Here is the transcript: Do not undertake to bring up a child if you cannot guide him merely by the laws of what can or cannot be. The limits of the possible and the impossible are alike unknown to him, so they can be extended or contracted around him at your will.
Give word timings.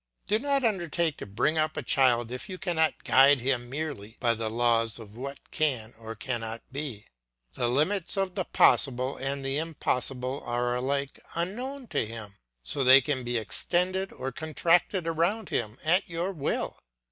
Do 0.25 0.39
not 0.39 0.63
undertake 0.65 1.17
to 1.17 1.27
bring 1.27 1.59
up 1.59 1.77
a 1.77 1.83
child 1.83 2.31
if 2.31 2.49
you 2.49 2.57
cannot 2.57 3.03
guide 3.03 3.39
him 3.39 3.69
merely 3.69 4.17
by 4.19 4.33
the 4.33 4.49
laws 4.49 4.97
of 4.97 5.15
what 5.15 5.51
can 5.51 5.93
or 5.99 6.15
cannot 6.15 6.63
be. 6.71 7.05
The 7.53 7.67
limits 7.67 8.17
of 8.17 8.33
the 8.33 8.45
possible 8.45 9.15
and 9.17 9.45
the 9.45 9.59
impossible 9.59 10.41
are 10.43 10.75
alike 10.75 11.19
unknown 11.35 11.85
to 11.89 12.03
him, 12.03 12.37
so 12.63 12.83
they 12.83 13.01
can 13.01 13.23
be 13.23 13.37
extended 13.37 14.11
or 14.11 14.31
contracted 14.31 15.05
around 15.05 15.49
him 15.49 15.77
at 15.85 16.09
your 16.09 16.31
will. 16.31 16.79